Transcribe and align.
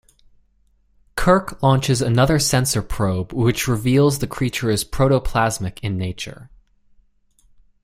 Kirk 1.15 1.61
launches 1.61 2.01
another 2.01 2.39
sensor 2.39 2.81
probe 2.81 3.33
which 3.33 3.67
reveals 3.67 4.17
the 4.17 4.25
creature 4.25 4.71
is 4.71 4.83
protoplasmic 4.83 5.77
in 5.83 5.95
nature. 5.95 6.49